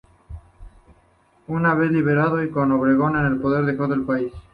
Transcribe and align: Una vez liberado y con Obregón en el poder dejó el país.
Una 1.45 1.75
vez 1.75 1.91
liberado 1.91 2.41
y 2.43 2.49
con 2.49 2.71
Obregón 2.71 3.15
en 3.17 3.27
el 3.27 3.37
poder 3.39 3.65
dejó 3.65 3.85
el 3.93 4.01
país. 4.03 4.33